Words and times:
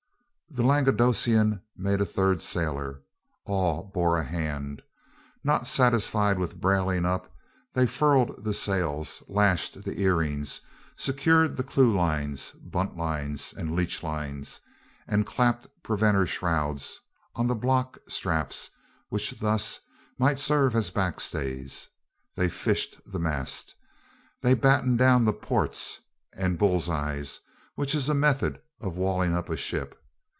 The 0.53 0.63
Languedocian 0.63 1.61
made 1.77 2.01
a 2.01 2.05
third 2.05 2.41
sailor. 2.41 3.03
All 3.45 3.89
bore 3.93 4.17
a 4.17 4.23
hand. 4.25 4.81
Not 5.45 5.65
satisfied 5.65 6.37
with 6.37 6.59
brailing 6.59 7.05
up, 7.05 7.33
they 7.71 7.87
furled 7.87 8.43
the 8.43 8.53
sails, 8.53 9.23
lashed 9.29 9.83
the 9.85 10.01
earrings, 10.01 10.59
secured 10.97 11.55
the 11.55 11.63
clew 11.63 11.95
lines, 11.95 12.51
bunt 12.51 12.97
lines, 12.97 13.53
and 13.53 13.73
leech 13.77 14.03
lines, 14.03 14.59
and 15.07 15.25
clapped 15.25 15.67
preventer 15.83 16.25
shrouds 16.27 16.99
on 17.33 17.47
the 17.47 17.55
block 17.55 17.97
straps, 18.09 18.71
which 19.07 19.39
thus 19.39 19.79
might 20.17 20.37
serve 20.37 20.75
as 20.75 20.89
back 20.89 21.21
stays. 21.21 21.87
They 22.35 22.49
fished 22.49 22.99
the 23.05 23.19
mast. 23.19 23.73
They 24.41 24.53
battened 24.55 24.99
down 24.99 25.23
the 25.23 25.31
ports 25.31 26.01
and 26.33 26.57
bulls' 26.59 26.89
eyes, 26.89 27.39
which 27.75 27.95
is 27.95 28.09
a 28.09 28.13
method 28.13 28.61
of 28.81 28.97
walling 28.97 29.33
up 29.33 29.47
a 29.49 29.55
ship. 29.55 29.97